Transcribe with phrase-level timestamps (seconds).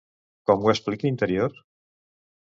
[0.49, 1.59] Com ho explica Interior?